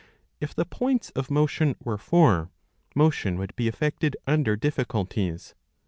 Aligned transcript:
If 0.39 0.55
the 0.55 0.65
points 0.65 1.11
of 1.11 1.29
motion 1.29 1.75
were 1.83 1.99
four,^* 1.99 2.49
motion 2.95 3.37
would 3.37 3.55
be 3.55 3.67
effected 3.67 4.17
under 4.25 4.55
difficulties. 4.55 5.53